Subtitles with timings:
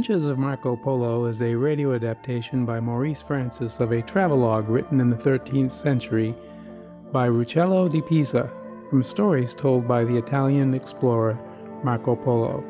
[0.00, 4.98] Adventures of Marco Polo is a radio adaptation by Maurice Francis of a travelogue written
[4.98, 6.34] in the 13th century
[7.12, 8.50] by Ruccello di Pisa
[8.88, 11.38] from stories told by the Italian explorer
[11.84, 12.64] Marco Polo.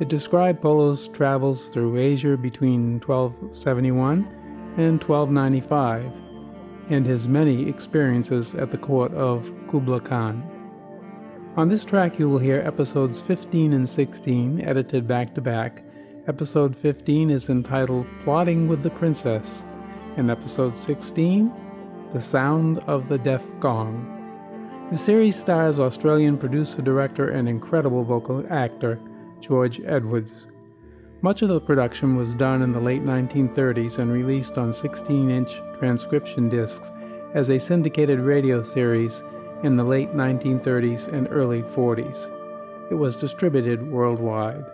[0.00, 4.20] It described Polo's travels through Asia between 1271
[4.78, 6.10] and 1295
[6.88, 10.42] and his many experiences at the court of Kubla Khan.
[11.58, 15.82] On this track, you will hear episodes 15 and 16 edited back to back.
[16.28, 19.64] Episode 15 is entitled Plotting with the Princess,
[20.16, 21.52] and episode 16,
[22.12, 24.86] The Sound of the Death Gong.
[24.88, 29.00] The series stars Australian producer, director, and incredible vocal actor
[29.40, 30.46] George Edwards.
[31.22, 35.60] Much of the production was done in the late 1930s and released on 16 inch
[35.80, 36.92] transcription discs
[37.34, 39.24] as a syndicated radio series
[39.64, 42.30] in the late 1930s and early 40s.
[42.92, 44.64] It was distributed worldwide.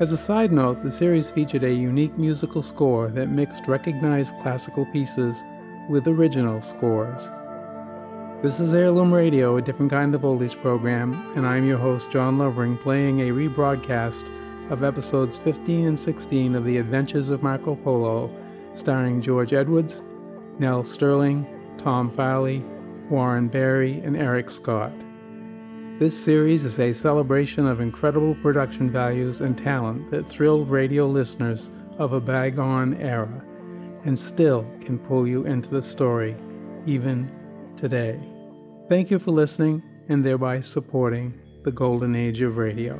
[0.00, 4.86] As a side note, the series featured a unique musical score that mixed recognized classical
[4.86, 5.42] pieces
[5.90, 7.28] with original scores.
[8.42, 12.38] This is Heirloom Radio, a different kind of oldies program, and I'm your host, John
[12.38, 14.26] Lovering, playing a rebroadcast
[14.70, 18.30] of episodes 15 and 16 of The Adventures of Marco Polo,
[18.72, 20.00] starring George Edwards,
[20.58, 22.64] Nell Sterling, Tom Farley,
[23.10, 24.92] Warren Barry, and Eric Scott.
[26.00, 31.68] This series is a celebration of incredible production values and talent that thrilled radio listeners
[31.98, 33.44] of a bygone era
[34.06, 36.34] and still can pull you into the story
[36.86, 37.30] even
[37.76, 38.18] today.
[38.88, 42.98] Thank you for listening and thereby supporting the golden age of radio.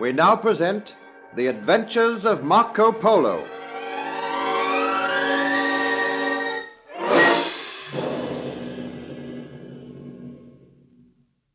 [0.00, 0.94] We now present
[1.34, 3.44] The Adventures of Marco Polo.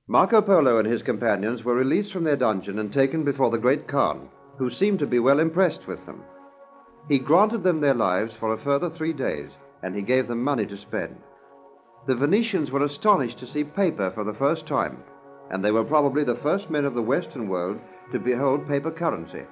[0.08, 3.88] Marco Polo and his companions were released from their dungeon and taken before the great
[3.88, 4.28] Khan,
[4.58, 6.22] who seemed to be well impressed with them.
[7.08, 9.52] He granted them their lives for a further three days,
[9.84, 11.16] and he gave them money to spend.
[12.08, 14.98] The Venetians were astonished to see paper for the first time,
[15.50, 17.80] and they were probably the first men of the Western world
[18.12, 19.44] to behold paper currency.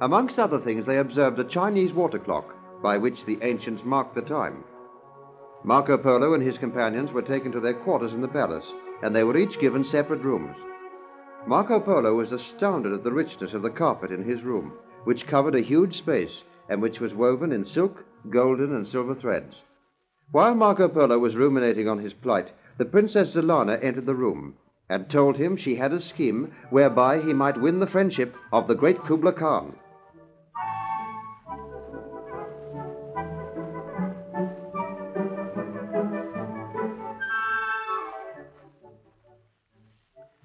[0.00, 4.22] Amongst other things, they observed a Chinese water clock by which the ancients marked the
[4.22, 4.64] time.
[5.62, 8.66] Marco Polo and his companions were taken to their quarters in the palace,
[9.02, 10.56] and they were each given separate rooms.
[11.46, 14.72] Marco Polo was astounded at the richness of the carpet in his room,
[15.04, 19.54] which covered a huge space and which was woven in silk, golden, and silver threads.
[20.30, 24.54] While Marco Polo was ruminating on his plight, the Princess Zelana entered the room
[24.90, 28.74] and told him she had a scheme whereby he might win the friendship of the
[28.74, 29.76] great Kubla Khan.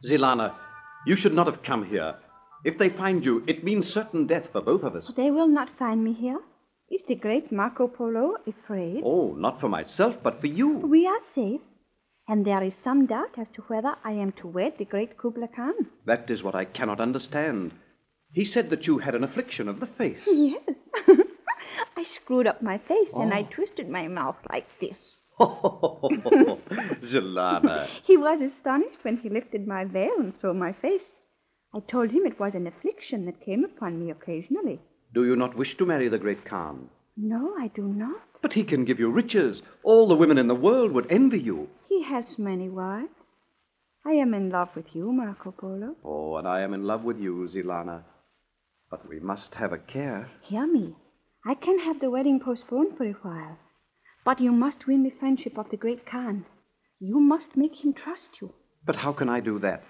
[0.06, 0.54] Zelana,
[1.08, 2.14] you should not have come here.
[2.64, 5.12] If they find you, it means certain death for both of us.
[5.18, 6.40] They will not find me here.
[6.92, 9.02] Is the great Marco Polo afraid?
[9.04, 10.78] Oh, not for myself, but for you.
[10.78, 11.62] We are safe.
[12.28, 15.48] And there is some doubt as to whether I am to wed the great Kubla
[15.56, 15.74] Khan.
[16.06, 17.72] That is what I cannot understand.
[18.32, 20.28] He said that you had an affliction of the face.
[20.28, 20.62] Yes.
[21.98, 23.48] I screwed up my face and I Oh.
[23.52, 25.16] twisted my mouth like this.
[27.02, 27.88] Zelana.
[28.04, 31.10] He was astonished when he lifted my veil and saw my face.
[31.74, 34.80] I told him it was an affliction that came upon me occasionally.
[35.14, 36.90] Do you not wish to marry the great Khan?
[37.18, 38.22] No, I do not.
[38.42, 39.62] But he can give you riches.
[39.84, 41.68] All the women in the world would envy you.
[41.96, 43.30] He has many wives.
[44.06, 45.96] I am in love with you, Marco Polo.
[46.04, 48.04] Oh, and I am in love with you, Zilana.
[48.92, 50.30] But we must have a care.
[50.42, 50.98] Hear me.
[51.46, 53.58] I can have the wedding postponed for a while.
[54.26, 56.46] But you must win the friendship of the great Khan.
[57.00, 58.54] You must make him trust you.
[58.86, 59.86] But how can I do that?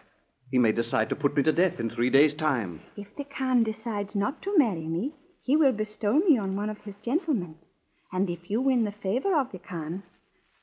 [0.51, 2.81] He may decide to put me to death in three days' time.
[2.95, 6.77] If the Khan decides not to marry me, he will bestow me on one of
[6.81, 7.55] his gentlemen.
[8.13, 10.03] And if you win the favor of the Khan,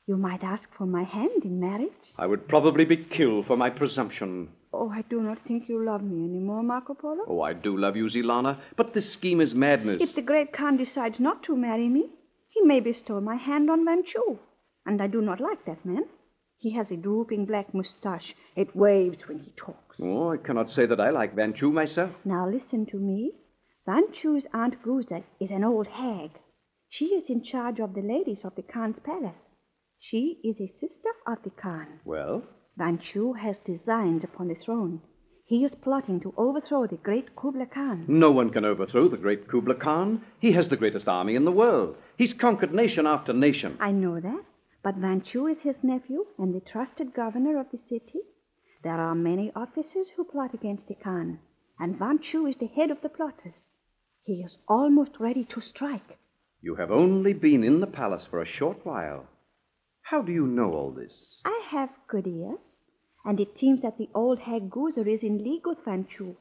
[0.05, 2.13] you might ask for my hand in marriage.
[2.17, 4.49] I would probably be killed for my presumption.
[4.73, 7.23] Oh, I do not think you love me anymore, Marco Polo.
[7.27, 10.01] Oh, I do love you, Zilana, but this scheme is madness.
[10.01, 12.09] If the great Khan decides not to marry me,
[12.49, 14.39] he may bestow my hand on Van Chu.
[14.85, 16.05] And I do not like that man.
[16.57, 18.35] He has a drooping black moustache.
[18.55, 19.97] It waves when he talks.
[20.01, 22.11] Oh, I cannot say that I like Van Chu myself.
[22.25, 23.33] Now listen to me.
[23.85, 26.31] Van Chu's Aunt Guza is an old hag.
[26.89, 29.35] She is in charge of the ladies of the Khan's palace.
[30.05, 32.01] She is a sister of the Khan.
[32.03, 32.43] Well?
[32.75, 35.01] Van Chu has designs upon the throne.
[35.45, 38.03] He is plotting to overthrow the great Kubla Khan.
[38.09, 40.21] No one can overthrow the great Kubla Khan.
[40.39, 41.95] He has the greatest army in the world.
[42.17, 43.77] He's conquered nation after nation.
[43.79, 44.43] I know that.
[44.83, 48.19] But Van Chu is his nephew and the trusted governor of the city.
[48.83, 51.39] There are many officers who plot against the Khan,
[51.79, 53.63] and Van Chu is the head of the plotters.
[54.25, 56.19] He is almost ready to strike.
[56.59, 59.27] You have only been in the palace for a short while.
[60.03, 61.41] How do you know all this?
[61.45, 62.75] I have good ears,
[63.25, 66.35] and it seems that the old hag Guza is in league with Van Chu.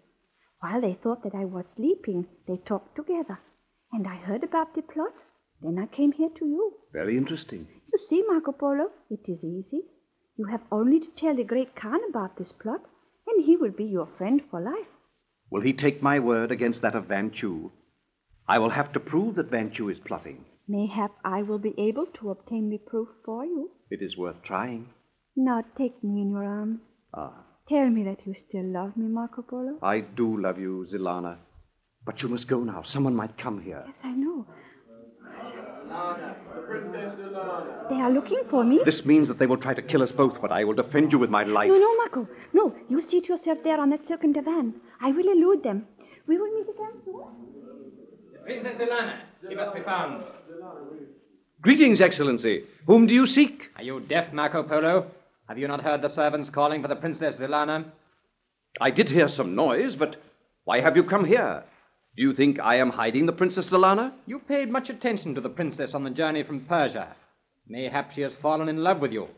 [0.61, 3.39] While they thought that I was sleeping, they talked together,
[3.93, 5.15] and I heard about the plot.
[5.61, 6.73] Then I came here to you.
[6.93, 7.69] Very interesting.
[7.93, 9.83] You see, Marco Polo, it is easy.
[10.37, 12.81] You have only to tell the great Khan about this plot,
[13.29, 14.89] and he will be your friend for life.
[15.51, 17.71] Will he take my word against that of Van Chu?
[18.49, 20.45] I will have to prove that Van Chu is plotting.
[20.69, 23.71] Mayhap I will be able to obtain the proof for you.
[23.91, 24.89] It is worth trying.
[25.37, 26.81] Now take me in your arms.
[27.15, 27.33] Ah,
[27.69, 29.79] Tell me that you still love me, Marco Polo.
[29.83, 31.37] I do love you, Zilana.
[32.05, 32.83] But you must go now.
[32.83, 33.83] Someone might come here.
[33.87, 34.47] Yes, I know.
[35.23, 36.35] Zilana,
[36.69, 37.89] Princess Zilana.
[37.89, 38.81] They are looking for me.
[38.85, 41.19] This means that they will try to kill us both, but I will defend you
[41.19, 41.69] with my life.
[41.71, 42.29] No, no, Marco.
[42.53, 44.75] No, you seat yourself there on that silken divan.
[45.01, 45.87] I will elude them.
[46.27, 47.25] We will meet again soon.
[48.45, 50.25] Princess Zilana, she must be found.
[51.61, 52.65] Greetings, Excellency.
[52.87, 53.71] Whom do you seek?
[53.77, 55.07] Are you deaf, Marco Polo?
[55.49, 57.85] Have you not heard the servants calling for the Princess Zilana?
[58.81, 60.17] I did hear some noise, but
[60.65, 61.63] why have you come here?
[62.17, 64.13] Do you think I am hiding the Princess Zilana?
[64.27, 67.15] You paid much attention to the princess on the journey from Persia.
[67.69, 69.29] Mayhap she has fallen in love with you.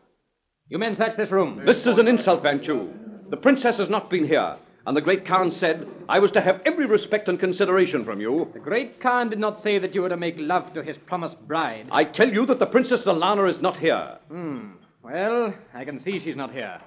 [0.69, 1.63] You men search this room.
[1.65, 2.93] This is an insult, Van Chu.
[3.31, 6.61] The princess has not been here, and the great Khan said I was to have
[6.67, 8.51] every respect and consideration from you.
[8.53, 11.41] The great Khan did not say that you were to make love to his promised
[11.49, 11.89] bride.
[11.91, 14.19] I tell you that the Princess Zilana is not here.
[14.29, 14.73] Hmm.
[15.03, 16.81] Well, I can see she's not here.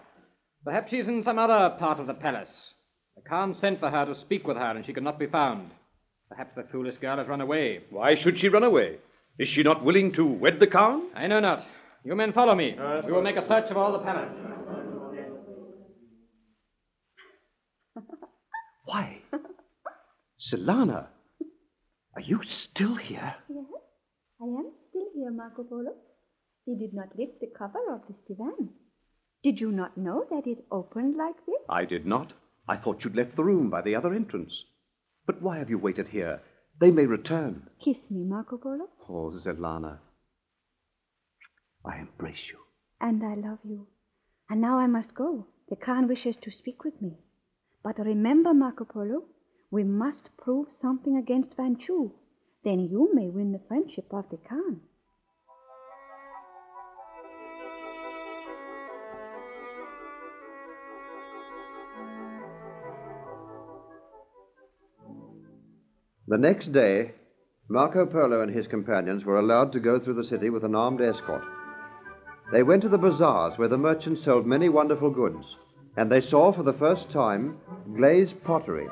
[0.63, 2.73] Perhaps she's in some other part of the palace.
[3.15, 5.71] The Khan sent for her to speak with her, and she could not be found.
[6.29, 7.83] Perhaps the foolish girl has run away.
[7.89, 8.97] Why should she run away?
[9.39, 11.09] Is she not willing to wed the Khan?
[11.15, 11.65] I know not.
[12.03, 12.77] You men follow me.
[13.05, 14.31] we will make a search of all the palace.
[18.85, 19.17] Why?
[20.51, 21.07] Zilana,
[22.15, 23.35] are you still here?
[23.49, 23.65] Yes,
[24.41, 25.93] I am still here, Marco Polo.
[26.65, 28.69] He did not lift the cover of this divan.
[29.43, 31.61] Did you not know that it opened like this?
[31.69, 32.33] I did not.
[32.67, 34.63] I thought you'd left the room by the other entrance.
[35.25, 36.41] But why have you waited here?
[36.79, 37.63] They may return.
[37.83, 39.97] Kiss me, Marco Polo, Oh, Zelana.
[41.85, 42.59] I embrace you.
[42.99, 43.87] and I love you.
[44.49, 45.45] And now I must go.
[45.69, 47.17] The Khan wishes to speak with me.
[47.83, 49.23] But remember, Marco Polo,
[49.69, 52.11] we must prove something against Van Chu.
[52.63, 54.81] Then you may win the friendship of the Khan.
[66.29, 67.13] The next day,
[67.69, 71.01] Marco Polo and his companions were allowed to go through the city with an armed
[71.01, 71.43] escort.
[72.51, 75.55] They went to the bazaars where the merchants sold many wonderful goods,
[75.95, 77.57] and they saw for the first time
[77.95, 78.87] glazed pottery.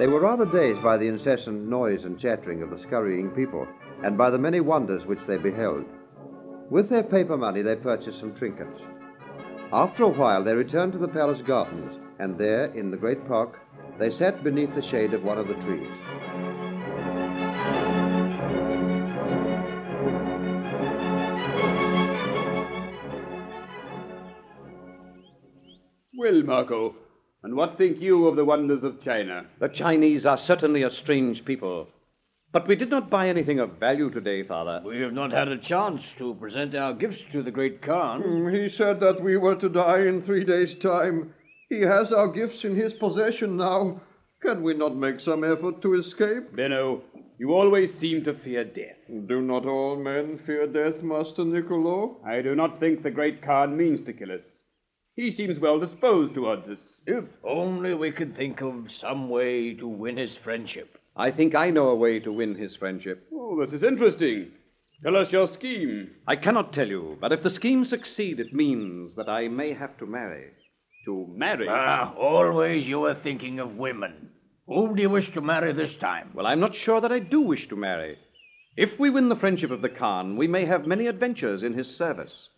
[0.00, 3.68] They were rather dazed by the incessant noise and chattering of the scurrying people,
[4.02, 5.84] and by the many wonders which they beheld.
[6.70, 8.80] With their paper money, they purchased some trinkets.
[9.70, 13.58] After a while, they returned to the palace gardens, and there, in the great park,
[13.98, 15.90] they sat beneath the shade of one of the trees.
[26.16, 26.94] Well, Marco,
[27.42, 29.46] and what think you of the wonders of China?
[29.60, 31.88] The Chinese are certainly a strange people.
[32.52, 34.82] But we did not buy anything of value today, Father.
[34.84, 38.22] We have not had a chance to present our gifts to the great Khan.
[38.22, 41.32] Mm, He said that we were to die in three days' time.
[41.68, 44.00] He has our gifts in his possession now.
[44.42, 46.56] Can we not make some effort to escape?
[46.56, 47.02] Benno,
[47.38, 48.96] you always seem to fear death.
[49.28, 52.16] Do not all men fear death, Master Niccolo?
[52.26, 54.40] I do not think the great Khan means to kill us.
[55.14, 56.78] He seems well disposed towards us.
[57.06, 60.98] If only we could think of some way to win his friendship.
[61.16, 63.26] I think I know a way to win his friendship.
[63.32, 64.52] Oh, this is interesting.
[65.02, 66.10] Tell us your scheme.
[66.26, 69.96] I cannot tell you, but if the scheme succeed, it means that I may have
[69.98, 70.50] to marry.
[71.06, 71.66] To marry.
[71.68, 74.30] Ah, always you are thinking of women.
[74.66, 76.30] Whom do you wish to marry this time?
[76.34, 78.18] Well, I'm not sure that I do wish to marry.
[78.76, 81.88] If we win the friendship of the Khan, we may have many adventures in his
[81.88, 82.50] service.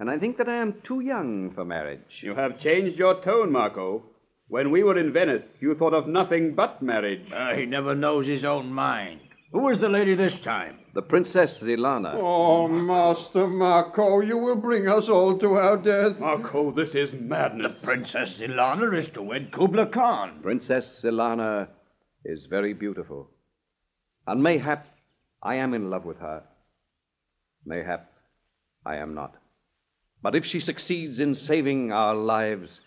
[0.00, 2.22] And I think that I am too young for marriage.
[2.22, 4.02] You have changed your tone, Marco.
[4.48, 7.30] When we were in Venice, you thought of nothing but marriage.
[7.30, 9.20] Uh, he never knows his own mind.
[9.52, 10.78] Who is the lady this time?
[10.94, 12.14] The Princess Zilana.
[12.16, 16.18] Oh, Master Marco, you will bring us all to our death.
[16.18, 17.78] Marco, this is madness.
[17.80, 20.40] The Princess Zilana is to wed Kubla Khan.
[20.42, 21.68] Princess Zilana
[22.24, 23.28] is very beautiful.
[24.26, 24.86] And mayhap
[25.42, 26.42] I am in love with her.
[27.66, 28.06] Mayhap
[28.86, 29.36] I am not.
[30.22, 32.80] But if she succeeds in saving our lives,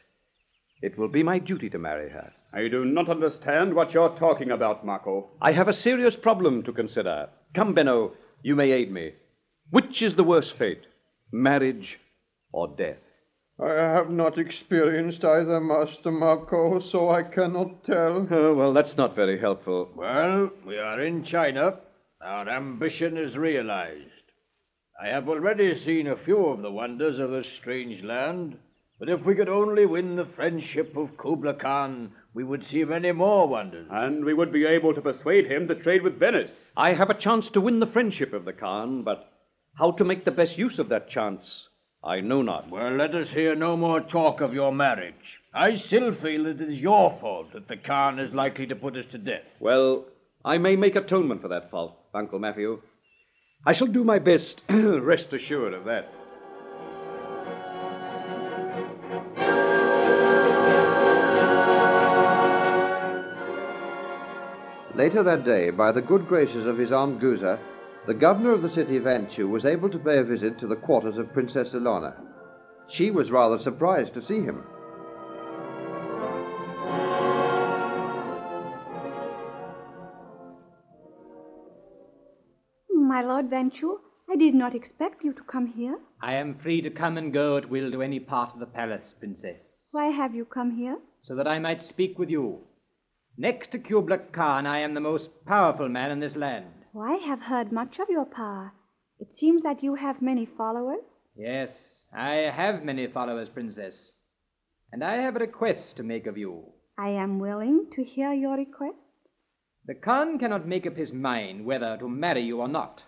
[0.82, 2.32] it will be my duty to marry her.
[2.54, 5.30] I do not understand what you're talking about, Marco.
[5.42, 7.30] I have a serious problem to consider.
[7.56, 8.14] Come, Benno,
[8.44, 9.14] you may aid me.
[9.72, 10.86] Which is the worse fate,
[11.32, 12.00] marriage
[12.52, 13.00] or death?
[13.60, 18.28] I have not experienced either, Master Marco, so I cannot tell.
[18.32, 19.90] Oh, well, that's not very helpful.
[19.96, 21.80] Well, we are in China.
[22.22, 24.13] Our ambition is realized.
[25.02, 28.58] I have already seen a few of the wonders of this strange land,
[29.00, 33.12] but if we could only win the friendship of Kubla Khan, we would see many
[33.12, 33.88] more wonders.
[33.90, 36.72] And we would be able to persuade him to trade with Venice.
[36.78, 39.32] I have a chance to win the friendship of the Khan, but
[39.76, 41.68] how to make the best use of that chance,
[42.04, 42.70] I know not.
[42.70, 45.40] Well, let us hear no more talk of your marriage.
[45.56, 48.96] I still feel that it is your fault that the Khan is likely to put
[48.96, 49.44] us to death.
[49.60, 50.06] Well,
[50.46, 52.80] I may make atonement for that fault, Uncle Matthew.
[53.66, 56.12] I shall do my best, rest assured of that.
[64.96, 67.58] Later that day, by the good graces of his Aunt Guza,
[68.06, 70.76] the governor of the city of Anchu was able to pay a visit to the
[70.76, 72.14] quarters of Princess Ilona.
[72.90, 74.64] She was rather surprised to see him.
[83.04, 83.98] My Lord Vanchu,
[84.30, 86.00] I did not expect you to come here.
[86.22, 89.14] I am free to come and go at will to any part of the palace,
[89.20, 90.98] Princess, Why have you come here?
[91.22, 92.60] so that I might speak with you.
[93.38, 96.66] Next to Kubla Khan, I am the most powerful man in this land.
[96.96, 98.72] Oh, I have heard much of your power.
[99.20, 101.04] It seems that you have many followers.
[101.36, 104.14] Yes, I have many followers, Princess.
[104.92, 106.64] And I have a request to make of you.
[106.98, 108.98] I am willing to hear your request.
[109.86, 113.04] The Khan cannot make up his mind whether to marry you or not.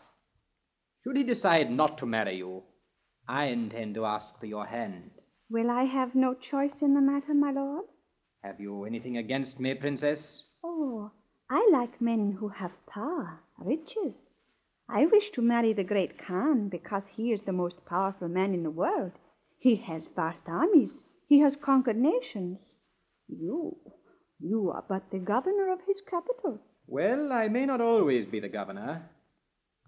[1.03, 2.63] Should he decide not to marry you,
[3.27, 5.11] I intend to ask for your hand.
[5.49, 7.85] Will I have no choice in the matter, my lord?
[8.43, 10.43] Have you anything against me, Princess?
[10.63, 11.11] Oh,
[11.49, 14.15] I like men who have power, riches.
[14.89, 18.63] I wish to marry the great Khan because he is the most powerful man in
[18.63, 19.13] the world.
[19.57, 21.03] He has vast armies.
[21.27, 22.59] He has conquered nations.
[23.27, 23.77] You,
[24.39, 26.59] you are but the governor of his capital.
[26.87, 29.09] Well, I may not always be the governor.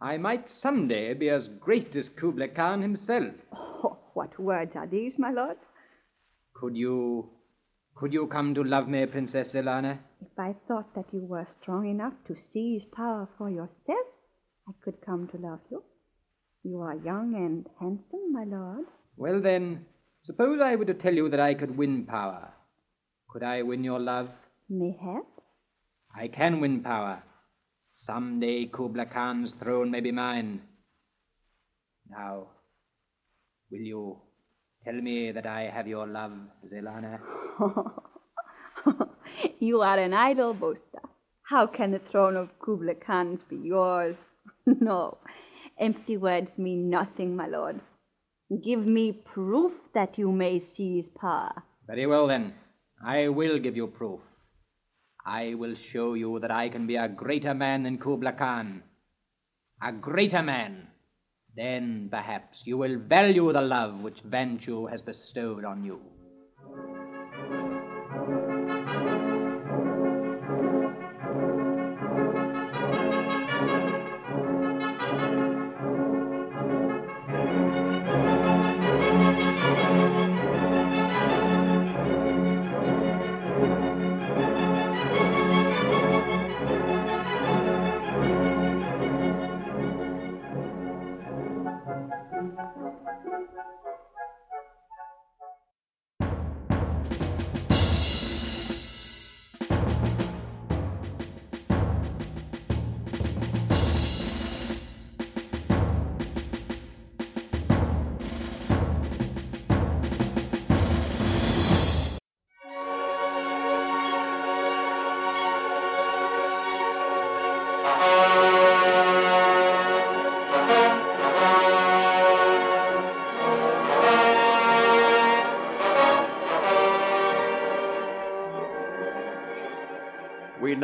[0.02, 3.34] I might some day be as great as Kublai Khan himself.
[3.54, 5.58] Oh, what words are these, my lord?
[6.54, 7.30] Could you.
[7.96, 9.98] Could you come to love me, Princess Zelana?
[10.22, 14.08] If I thought that you were strong enough to seize power for yourself,
[14.68, 15.82] I could come to love you.
[16.64, 18.86] You are young and handsome, my lord.
[19.16, 19.86] Well, then,
[20.22, 22.54] suppose I were to tell you that I could win power.
[23.30, 24.30] Could I win your love?
[24.70, 25.26] Mayhap.
[26.16, 27.22] I can win power.
[27.92, 30.62] Some day Kubla Khan's throne may be mine.
[32.10, 32.48] Now,
[33.72, 34.18] will you
[34.84, 36.34] tell me that I have your love,
[36.72, 37.20] Zelana?
[39.60, 41.02] you are an idle boaster.
[41.44, 44.16] How can the throne of Kubla Khan's be yours?
[44.66, 45.18] no,
[45.80, 47.80] empty words mean nothing, my lord.
[48.64, 51.64] Give me proof that you may seize power.
[51.86, 52.54] Very well, then.
[53.04, 54.22] I will give you proof.
[55.26, 58.82] I will show you that I can be a greater man than Kubla Khan.
[59.82, 60.88] A greater man.
[61.56, 66.00] Then, perhaps, you will value the love which Vanchu has bestowed on you.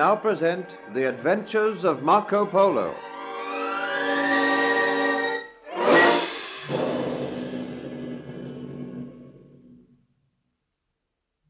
[0.04, 2.94] Now present The Adventures of Marco Polo.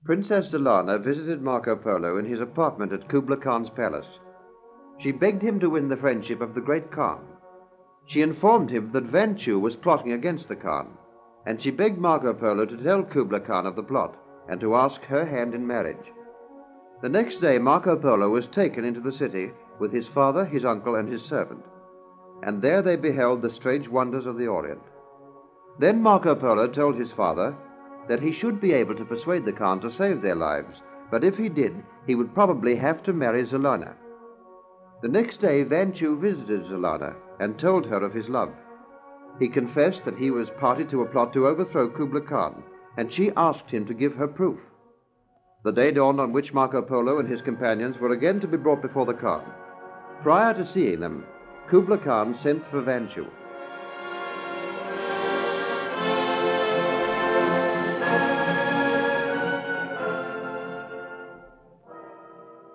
[0.06, 4.20] Princess Zelana visited Marco Polo in his apartment at Kubla Khan's palace.
[5.00, 7.26] She begged him to win the friendship of the great Khan.
[8.06, 10.96] She informed him that Vanchu was plotting against the Khan,
[11.48, 14.16] and she begged Marco Polo to tell Kubla Khan of the plot
[14.48, 16.12] and to ask her hand in marriage.
[17.04, 20.96] The next day, Marco Polo was taken into the city with his father, his uncle,
[20.96, 21.62] and his servant,
[22.44, 24.82] and there they beheld the strange wonders of the Orient.
[25.80, 27.58] Then Marco Polo told his father
[28.08, 30.82] that he should be able to persuade the Khan to save their lives,
[31.12, 33.96] but if he did, he would probably have to marry Zelana.
[35.02, 38.54] The next day, Vanchu visited Zelana and told her of his love.
[39.40, 42.64] He confessed that he was party to a plot to overthrow Kubla Khan,
[42.96, 44.60] and she asked him to give her proof.
[45.64, 48.82] The day dawned on which Marco Polo and his companions were again to be brought
[48.82, 49.46] before the Khan.
[50.22, 51.26] Prior to seeing them,
[51.70, 53.26] Kubla Khan sent for Vanchu.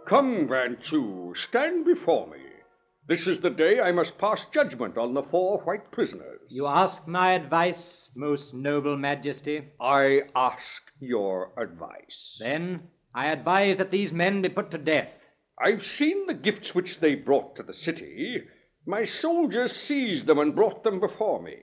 [0.07, 2.39] Come, Vanchu, stand before me.
[3.09, 6.43] This is the day I must pass judgment on the four white prisoners.
[6.51, 9.65] You ask my advice, most noble majesty.
[9.81, 12.37] I ask your advice.
[12.39, 12.83] Then
[13.15, 15.09] I advise that these men be put to death.
[15.59, 18.45] I've seen the gifts which they brought to the city.
[18.85, 21.57] My soldiers seized them and brought them before me.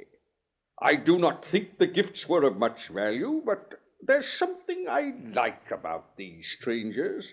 [0.82, 5.70] I do not think the gifts were of much value, but there's something I like
[5.70, 7.32] about these strangers.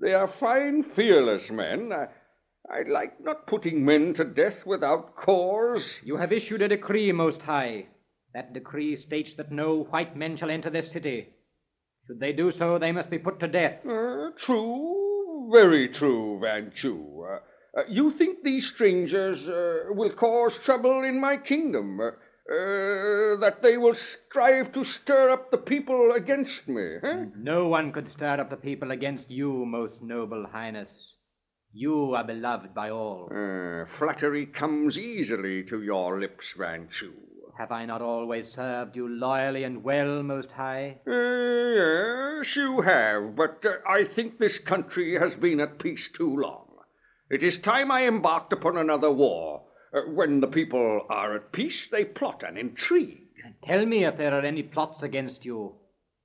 [0.00, 1.92] They are fine, fearless men.
[2.70, 5.98] I, like not putting men to death without cause.
[6.04, 7.86] You have issued a decree, Most High.
[8.34, 11.34] That decree states that no white men shall enter this city.
[12.06, 13.84] Should they do so, they must be put to death.
[13.86, 17.24] Uh, true, very true, Vanchu.
[17.24, 17.40] Uh,
[17.78, 22.00] uh, you think these strangers uh, will cause trouble in my kingdom?
[22.00, 22.10] Uh,
[22.50, 26.96] uh, that they will strive to stir up the people against me?
[27.00, 27.24] Huh?
[27.36, 31.16] No one could stir up the people against you, most noble highness.
[31.74, 33.28] You are beloved by all.
[33.30, 37.12] Uh, flattery comes easily to your lips, Vanchu.
[37.56, 40.98] Have I not always served you loyally and well, Most High?
[41.06, 46.36] Uh, yes, you have, but uh, I think this country has been at peace too
[46.36, 46.66] long.
[47.30, 49.64] It is time I embarked upon another war.
[49.94, 53.28] Uh, when the people are at peace, they plot and intrigue.
[53.64, 55.76] Tell me if there are any plots against you.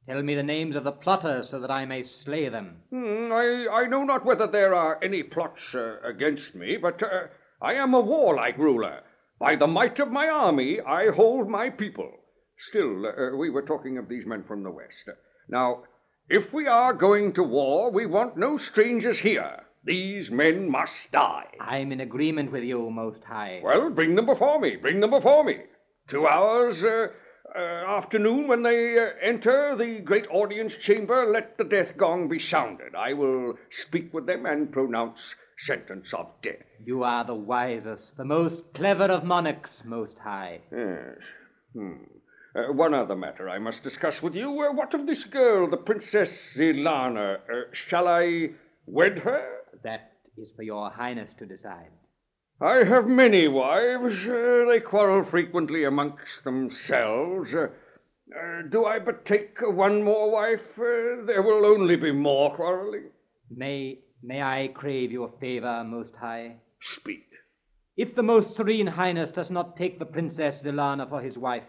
[0.08, 2.78] Tell me the names of the plotters so that I may slay them.
[2.92, 7.28] Hmm, I, I know not whether there are any plots uh, against me, but uh,
[7.62, 9.02] I am a warlike ruler.
[9.38, 12.10] By the might of my army, I hold my people.
[12.58, 15.10] Still, uh, we were talking of these men from the West.
[15.50, 15.84] Now,
[16.30, 19.62] if we are going to war, we want no strangers here.
[19.84, 21.48] These men must die.
[21.60, 23.60] I'm in agreement with you, Most High.
[23.62, 24.78] Well, bring them before me.
[24.78, 25.64] Bring them before me.
[26.08, 27.08] Two hours uh, uh,
[27.56, 32.96] afternoon, when they uh, enter the great audience chamber, let the death gong be sounded.
[32.96, 36.64] I will speak with them and pronounce sentence of death.
[36.86, 40.60] You are the wisest, the most clever of monarchs, Most High.
[40.72, 41.18] Yes.
[41.74, 41.94] Hmm.
[42.56, 44.50] Uh, one other matter I must discuss with you.
[44.50, 47.36] Uh, what of this girl, the Princess Zelana?
[47.36, 48.50] Uh, shall I
[48.86, 49.60] wed her?
[49.84, 51.92] That is for your highness to decide.
[52.60, 54.26] I have many wives.
[54.26, 57.54] Uh, they quarrel frequently amongst themselves.
[57.54, 57.68] Uh,
[58.36, 60.68] uh, do I but take one more wife?
[60.76, 63.12] Uh, there will only be more quarreling.
[63.52, 66.56] May may I crave your favor, Most High?
[66.82, 67.26] Speak.
[67.96, 71.64] If the most serene highness does not take the Princess Zelana for his wife,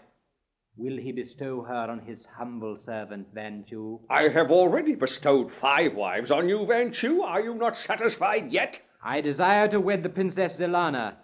[0.78, 4.00] will he bestow her on his humble servant, Vanchu?
[4.08, 7.22] I have already bestowed five wives on you, Vanchu.
[7.22, 8.80] Are you not satisfied yet?
[9.02, 11.14] I desire to wed the Princess Zelana,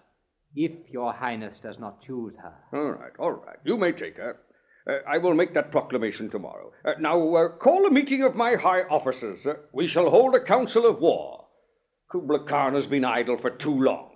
[0.54, 2.54] if your highness does not choose her.
[2.72, 3.56] All right, all right.
[3.64, 4.38] You may take her.
[4.87, 6.72] Uh, I will make that proclamation tomorrow.
[6.84, 9.44] Uh, now, uh, call a meeting of my high officers.
[9.46, 11.46] Uh, we shall hold a council of war.
[12.12, 14.10] Kubla Khan has been idle for too long.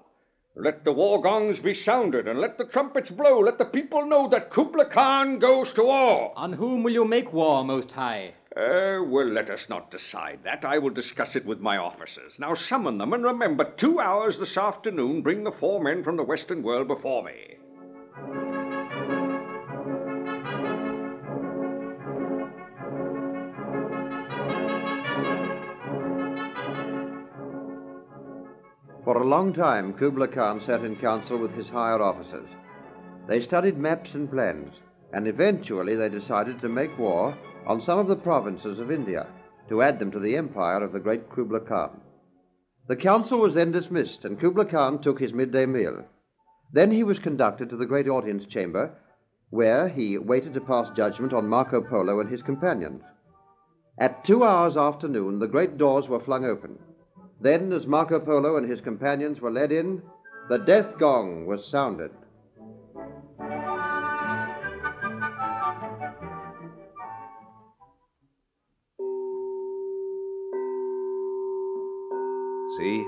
[0.54, 3.40] Let the war gongs be sounded, and let the trumpets blow.
[3.40, 6.32] Let the people know that Kubla Khan goes to war.
[6.36, 8.34] On whom will you make war, Most High?
[8.58, 10.64] Uh, well, let us not decide that.
[10.64, 12.32] I will discuss it with my officers.
[12.40, 16.24] Now summon them, and remember, two hours this afternoon, bring the four men from the
[16.24, 17.54] Western world before me.
[29.04, 32.48] For a long time, Kubla Khan sat in council with his higher officers.
[33.28, 34.74] They studied maps and plans,
[35.12, 37.38] and eventually they decided to make war
[37.68, 39.26] on some of the provinces of India
[39.68, 42.00] to add them to the empire of the great Kubla Khan.
[42.88, 46.04] The council was then dismissed, and Kubla Khan took his midday meal.
[46.72, 48.90] Then he was conducted to the great audience chamber,
[49.50, 53.02] where he waited to pass judgment on Marco Polo and his companions.
[53.98, 56.78] At two hours after noon, the great doors were flung open.
[57.40, 60.02] Then, as Marco Polo and his companions were led in,
[60.48, 62.10] the death gong was sounded.
[72.78, 73.02] See,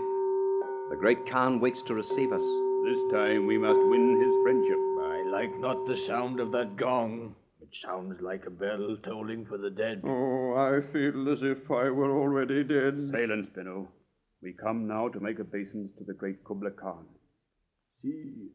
[0.91, 2.43] the great Khan waits to receive us.
[2.85, 4.79] This time we must win his friendship.
[5.01, 7.37] I like not the sound of that gong.
[7.63, 10.03] It sounds like a bell tolling for the dead.
[10.05, 13.11] Oh, I feel as if I were already dead.
[13.13, 13.89] Silence, Benno.
[14.43, 17.05] We come now to make obeisance to the great Kubla Khan.
[18.03, 18.49] See,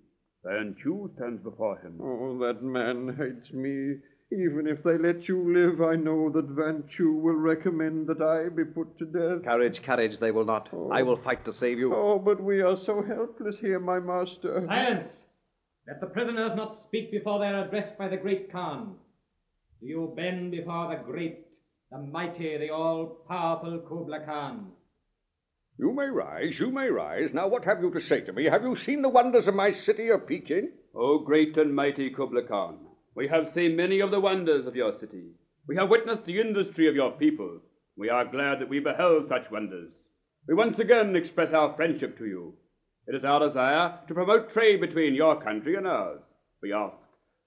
[0.44, 1.98] Van Chu stands before him.
[2.02, 4.02] Oh, that man hates me.
[4.36, 8.50] Even if they let you live, I know that Van Chu will recommend that I
[8.50, 9.46] be put to death.
[9.46, 10.68] Courage, courage, they will not.
[10.92, 11.06] I oh.
[11.06, 11.94] will fight to save you.
[11.96, 14.62] Oh, but we are so helpless here, my master.
[14.66, 15.08] Silence!
[15.88, 18.96] Let the prisoners not speak before they are addressed by the great Khan.
[19.80, 21.46] Do you bend before the great,
[21.90, 24.72] the mighty, the all-powerful Kubla Khan?
[25.78, 27.34] You may rise, you may rise.
[27.34, 28.46] Now, what have you to say to me?
[28.46, 30.72] Have you seen the wonders of my city of Peking?
[30.94, 32.85] O great and mighty Kubla Khan,
[33.16, 35.24] we have seen many of the wonders of your city.
[35.68, 37.60] We have witnessed the industry of your people.
[37.98, 39.90] We are glad that we beheld such wonders.
[40.48, 42.54] We once again express our friendship to you.
[43.08, 46.20] It is our desire to promote trade between your country and ours.
[46.62, 46.98] We ask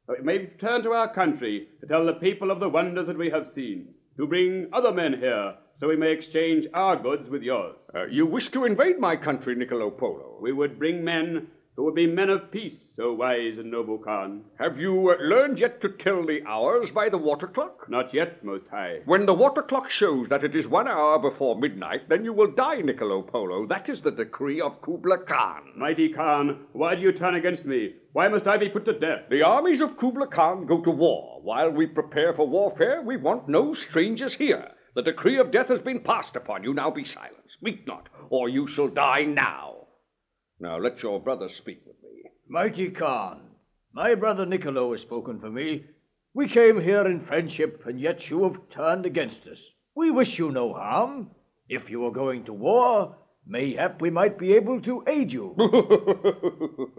[0.06, 3.18] that we may return to our country to tell the people of the wonders that
[3.18, 7.42] we have seen, to bring other men here so we may exchange our goods with
[7.42, 7.76] yours.
[7.94, 10.38] Uh, you wish to invade my country, Niccolo Polo.
[10.40, 11.48] We would bring men
[11.78, 14.42] who would be men of peace, O wise and noble Khan.
[14.58, 17.88] Have you uh, learned yet to tell the hours by the water clock?
[17.88, 18.98] Not yet, Most High.
[19.04, 22.50] When the water clock shows that it is one hour before midnight, then you will
[22.50, 23.64] die, Niccolo Polo.
[23.68, 25.74] That is the decree of Kubla Khan.
[25.76, 27.94] Mighty Khan, why do you turn against me?
[28.12, 29.28] Why must I be put to death?
[29.30, 31.40] The armies of Kubla Khan go to war.
[31.44, 34.68] While we prepare for warfare, we want no strangers here.
[34.96, 36.74] The decree of death has been passed upon you.
[36.74, 37.36] Now be silent.
[37.52, 39.77] Speak not, or you shall die now.
[40.60, 42.30] Now let your brother speak with me.
[42.48, 43.42] Mighty Khan,
[43.92, 45.84] my brother Niccolo has spoken for me.
[46.34, 49.58] We came here in friendship, and yet you have turned against us.
[49.94, 51.30] We wish you no harm.
[51.68, 53.16] If you are going to war,
[53.46, 55.54] mayhap we might be able to aid you.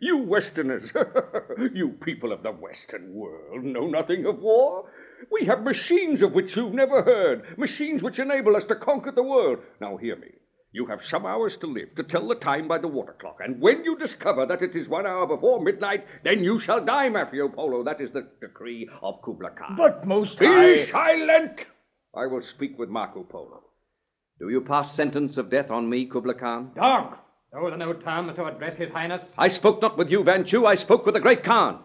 [0.00, 0.92] you Westerners,
[1.74, 4.90] you people of the Western world, know nothing of war.
[5.30, 9.22] We have machines of which you've never heard, machines which enable us to conquer the
[9.22, 9.60] world.
[9.80, 10.32] Now hear me.
[10.70, 13.58] You have some hours to live to tell the time by the water clock, and
[13.58, 17.48] when you discover that it is one hour before midnight, then you shall die, Maffeo
[17.48, 17.82] Polo.
[17.82, 19.76] That is the decree of Kubla Khan.
[19.76, 20.76] But most Be high...
[20.76, 21.64] silent!
[22.14, 23.62] I will speak with Marco Polo.
[24.38, 26.72] Do you pass sentence of death on me, Kubla Khan?
[26.76, 27.16] Dog!
[27.50, 29.22] Those are no terms to address His Highness.
[29.38, 30.66] I spoke not with you, Van Chu.
[30.66, 31.82] I spoke with the great Khan.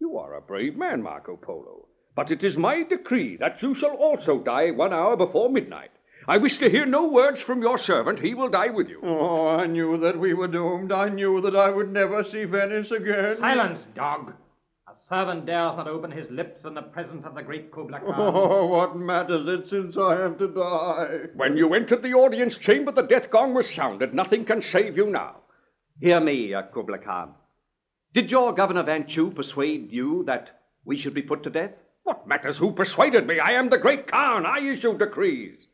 [0.00, 1.86] You are a brave man, Marco Polo.
[2.16, 5.90] But it is my decree that you shall also die one hour before midnight.
[6.28, 8.20] I wish to hear no words from your servant.
[8.20, 9.00] He will die with you.
[9.02, 10.92] Oh, I knew that we were doomed.
[10.92, 13.36] I knew that I would never see Venice again.
[13.36, 14.32] Silence, dog!
[14.86, 18.14] A servant dares not open his lips in the presence of the great Kubla Khan.
[18.16, 21.28] Oh, what matters it since I am to die?
[21.34, 24.14] When you entered the audience chamber, the death gong was sounded.
[24.14, 25.36] Nothing can save you now.
[25.98, 27.34] Hear me, uh, Kubla Khan.
[28.12, 31.72] Did your Governor Van Chu persuade you that we should be put to death?
[32.04, 33.40] What matters who persuaded me?
[33.40, 34.44] I am the great Khan.
[34.44, 35.66] I issue decrees.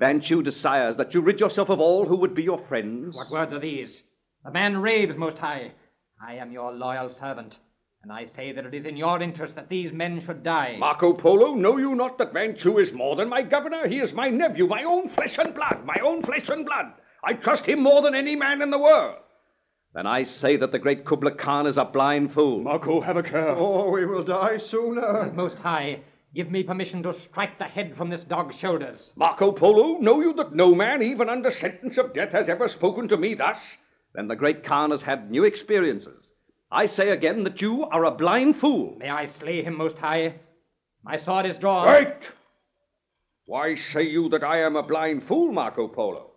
[0.00, 3.14] Van Chu desires that you rid yourself of all who would be your friends.
[3.14, 4.02] What words are these?
[4.42, 5.72] The man raves, Most High.
[6.26, 7.58] I am your loyal servant,
[8.02, 10.76] and I say that it is in your interest that these men should die.
[10.78, 13.86] Marco Polo, know you not that Van Chu is more than my governor?
[13.86, 16.94] He is my nephew, my own flesh and blood, my own flesh and blood.
[17.22, 19.16] I trust him more than any man in the world.
[19.92, 22.62] Then I say that the great Kubla Khan is a blind fool.
[22.62, 23.50] Marco, have a care.
[23.50, 25.30] Oh, we will die sooner.
[25.34, 26.00] Most High,
[26.34, 29.12] give me permission to strike the head from this dog's shoulders.
[29.16, 33.08] Marco Polo, know you that no man, even under sentence of death, has ever spoken
[33.08, 33.58] to me thus?
[34.14, 36.30] Then the great Khan has had new experiences.
[36.70, 38.96] I say again that you are a blind fool.
[38.98, 40.34] May I slay him, Most High?
[41.02, 41.88] My sword is drawn.
[41.88, 42.30] Wait!
[43.46, 46.30] Why say you that I am a blind fool, Marco Polo?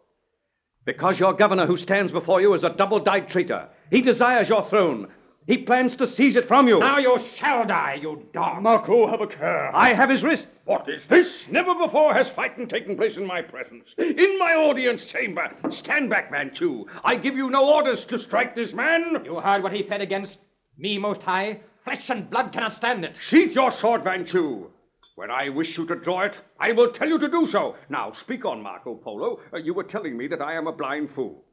[0.86, 3.70] Because your governor who stands before you is a double dyed traitor.
[3.92, 5.10] He desires your throne.
[5.46, 6.80] He plans to seize it from you.
[6.80, 8.64] Now you shall die, you dog.
[8.64, 9.76] Marco, have a care.
[9.76, 10.48] I have his wrist.
[10.64, 11.48] What is this?
[11.50, 13.94] Never before has fighting taken place in my presence.
[13.98, 15.52] In my audience chamber.
[15.70, 16.88] Stand back, Van Chu.
[17.04, 19.24] I give you no orders to strike this man.
[19.26, 20.38] You heard what he said against
[20.78, 21.60] me, Most High.
[21.84, 23.18] Flesh and blood cannot stand it.
[23.20, 24.72] Sheath your sword, Van Chu.
[25.16, 27.76] When I wish you to draw it, I will tell you to do so.
[27.90, 29.42] Now, speak on, Marco Polo.
[29.54, 31.44] Uh, you were telling me that I am a blind fool.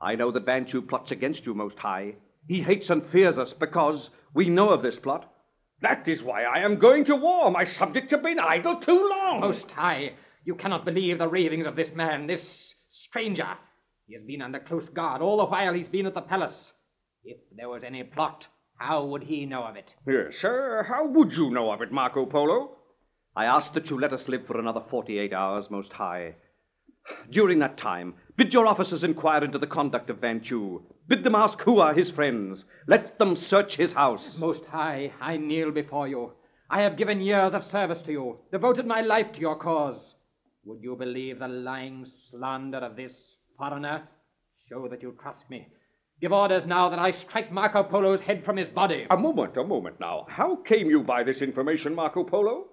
[0.00, 2.14] I know that Van Chu plots against you, Most High.
[2.50, 5.32] He hates and fears us because we know of this plot.
[5.82, 7.48] That is why I am going to war.
[7.48, 9.38] My subjects have been idle too long.
[9.38, 13.56] Most High, you cannot believe the ravings of this man, this stranger.
[14.08, 16.72] He has been under close guard all the while he's been at the palace.
[17.22, 19.94] If there was any plot, how would he know of it?
[20.04, 20.84] Yes, sir.
[20.88, 22.78] How would you know of it, Marco Polo?
[23.36, 26.34] I ask that you let us live for another 48 hours, Most High.
[27.30, 30.82] During that time, bid your officers inquire into the conduct of Van Chu.
[31.10, 32.66] Bid them ask who are his friends.
[32.86, 34.38] Let them search his house.
[34.38, 36.34] Most High, I kneel before you.
[36.70, 40.14] I have given years of service to you, devoted my life to your cause.
[40.64, 44.04] Would you believe the lying slander of this foreigner?
[44.68, 45.66] Show that you trust me.
[46.20, 49.08] Give orders now that I strike Marco Polo's head from his body.
[49.10, 50.26] A moment, a moment now.
[50.28, 52.66] How came you by this information, Marco Polo?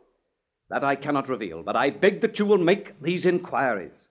[0.69, 4.09] That I cannot reveal, but I beg that you will make these inquiries.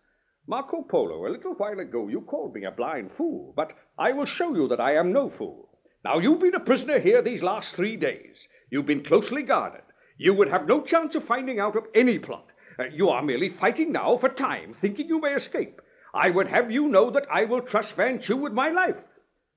[0.49, 4.27] Marco Polo, a little while ago you called me a blind fool, but I will
[4.27, 5.69] show you that I am no fool.
[6.05, 8.47] Now, you've been a prisoner here these last three days.
[8.71, 9.83] You've been closely guarded.
[10.19, 12.47] You would have no chance of finding out of any plot.
[12.79, 15.81] Uh, you are merely fighting now for time, thinking you may escape.
[16.15, 18.97] I would have you know that I will trust Van Chu with my life.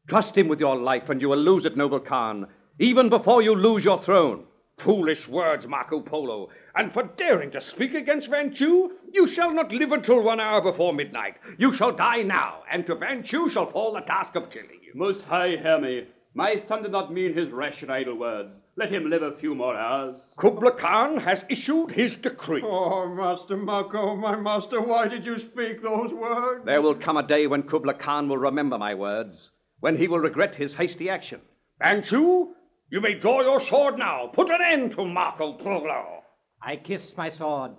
[0.07, 2.47] Trust him with your life, and you will lose it, noble Khan,
[2.79, 4.45] even before you lose your throne.
[4.79, 6.49] Foolish words, Marco Polo.
[6.75, 10.61] And for daring to speak against Van Chu, you shall not live until one hour
[10.61, 11.35] before midnight.
[11.57, 14.91] You shall die now, and to Van Chu shall fall the task of killing you.
[14.95, 16.07] Most High, hear me.
[16.33, 18.51] My son did not mean his rash and idle words.
[18.75, 20.33] Let him live a few more hours.
[20.37, 22.61] Kubla Khan has issued his decree.
[22.63, 26.63] Oh, Master Marco, my master, why did you speak those words?
[26.63, 29.49] There will come a day when Kubla Khan will remember my words,
[29.81, 31.41] when he will regret his hasty action.
[31.79, 32.55] Van Chu,
[32.91, 34.27] you may draw your sword now.
[34.33, 36.23] Put an end to Marco Polo.
[36.61, 37.71] I kiss my sword.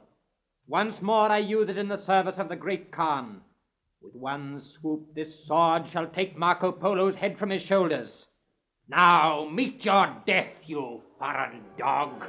[0.66, 3.40] Once more I use it in the service of the great Khan.
[4.02, 8.28] With one swoop, this sword shall take Marco Polo's head from his shoulders.
[8.88, 12.24] Now meet your death, you foreign dog.